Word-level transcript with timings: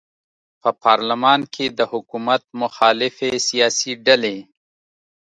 په 0.61 0.69
پارلمان 0.83 1.39
کې 1.53 1.65
د 1.77 1.79
حکومت 1.91 2.41
مخالفې 2.61 3.31
سیاسي 3.47 3.91
ډلې 4.05 4.37